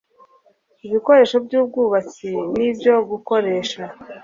[0.87, 3.81] ibikoresho by ubwubatsi n ibyo gukoresha